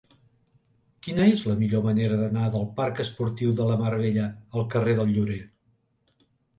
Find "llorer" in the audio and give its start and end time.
5.17-5.43